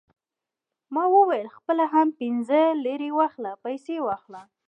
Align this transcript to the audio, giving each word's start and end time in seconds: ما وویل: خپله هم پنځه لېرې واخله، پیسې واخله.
ما 0.93 1.03
وویل: 1.15 1.47
خپله 1.57 1.85
هم 1.93 2.07
پنځه 2.19 2.59
لېرې 2.83 3.09
واخله، 3.19 3.51
پیسې 3.63 3.95
واخله. 4.07 4.41